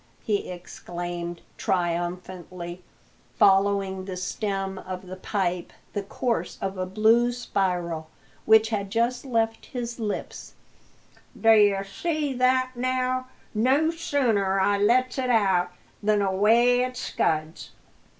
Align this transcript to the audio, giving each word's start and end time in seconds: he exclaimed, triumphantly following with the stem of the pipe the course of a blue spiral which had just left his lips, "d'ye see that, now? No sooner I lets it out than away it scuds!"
he 0.23 0.49
exclaimed, 0.49 1.41
triumphantly 1.57 2.81
following 3.35 3.97
with 3.97 4.05
the 4.07 4.17
stem 4.17 4.79
of 4.79 5.05
the 5.05 5.15
pipe 5.15 5.71
the 5.93 6.01
course 6.01 6.57
of 6.59 6.75
a 6.75 6.87
blue 6.87 7.31
spiral 7.31 8.09
which 8.45 8.69
had 8.69 8.89
just 8.89 9.23
left 9.25 9.67
his 9.67 9.99
lips, 9.99 10.55
"d'ye 11.39 11.83
see 11.83 12.33
that, 12.33 12.71
now? 12.75 13.27
No 13.53 13.91
sooner 13.91 14.59
I 14.59 14.79
lets 14.79 15.19
it 15.19 15.29
out 15.29 15.69
than 16.01 16.23
away 16.23 16.79
it 16.79 16.97
scuds!" 16.97 17.69